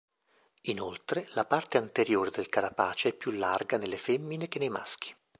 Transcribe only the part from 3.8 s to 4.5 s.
femmine